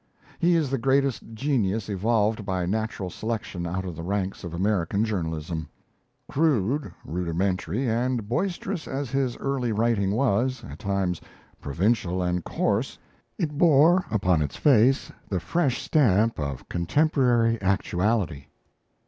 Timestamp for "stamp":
15.83-16.39